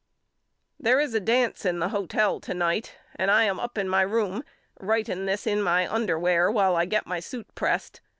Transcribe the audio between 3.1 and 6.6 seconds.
and I am up in my room writing this in my underwear